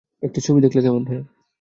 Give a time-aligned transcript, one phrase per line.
[0.23, 1.23] একটা ছবি দেখলে কেমন হয়?